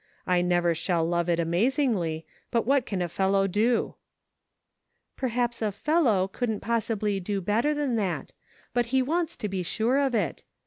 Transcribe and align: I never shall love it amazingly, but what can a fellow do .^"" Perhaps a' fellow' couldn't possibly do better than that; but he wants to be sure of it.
I 0.25 0.41
never 0.41 0.73
shall 0.73 1.05
love 1.05 1.29
it 1.29 1.39
amazingly, 1.39 2.25
but 2.49 2.65
what 2.65 2.87
can 2.87 3.03
a 3.03 3.07
fellow 3.07 3.45
do 3.45 3.93
.^"" 3.45 3.93
Perhaps 5.15 5.61
a' 5.61 5.71
fellow' 5.87 6.27
couldn't 6.33 6.61
possibly 6.61 7.19
do 7.19 7.39
better 7.39 7.75
than 7.75 7.97
that; 7.97 8.33
but 8.73 8.87
he 8.87 9.03
wants 9.03 9.37
to 9.37 9.47
be 9.47 9.61
sure 9.61 9.99
of 9.99 10.15
it. 10.15 10.41